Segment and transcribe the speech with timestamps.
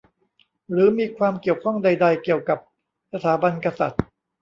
[0.71, 2.59] หรือมีความเกี่ยวข้องใดใด เกี่ยวกับ
[3.11, 4.01] สถาบันกษัตริย์